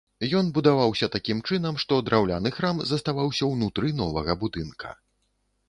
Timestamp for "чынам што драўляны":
1.49-2.53